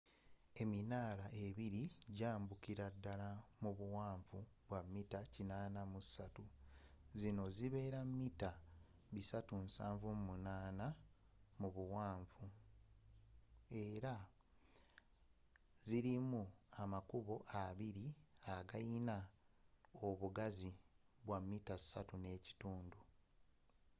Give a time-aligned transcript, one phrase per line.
[0.61, 1.83] eminaala ebiri
[2.17, 3.27] gyambukira ddala
[3.61, 8.51] mu buwanvu bwa mita 83 zino zibeera mita
[9.13, 12.43] 378 mu buwanvu
[13.87, 14.13] era
[15.85, 16.41] zirimu
[16.81, 18.05] amakubo abiri
[18.55, 19.17] agayina
[20.07, 20.71] obugazi
[21.25, 22.91] bwa 3.50 m